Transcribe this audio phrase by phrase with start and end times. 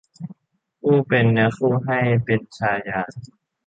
[0.79, 3.01] ผู้เป็นเนื้อคู่ให้เป็นชายา